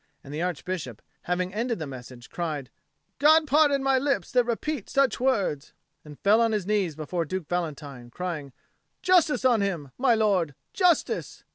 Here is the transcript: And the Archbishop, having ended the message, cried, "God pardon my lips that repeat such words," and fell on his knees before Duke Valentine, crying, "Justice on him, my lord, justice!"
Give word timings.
And 0.23 0.33
the 0.33 0.41
Archbishop, 0.41 0.99
having 1.25 1.53
ended 1.53 1.77
the 1.77 1.85
message, 1.85 2.31
cried, 2.31 2.71
"God 3.19 3.45
pardon 3.45 3.83
my 3.83 3.99
lips 3.99 4.31
that 4.31 4.45
repeat 4.45 4.89
such 4.89 5.19
words," 5.19 5.73
and 6.03 6.17
fell 6.17 6.41
on 6.41 6.53
his 6.53 6.65
knees 6.65 6.95
before 6.95 7.23
Duke 7.23 7.47
Valentine, 7.47 8.09
crying, 8.09 8.51
"Justice 9.03 9.45
on 9.45 9.61
him, 9.61 9.91
my 9.99 10.15
lord, 10.15 10.55
justice!" 10.73 11.43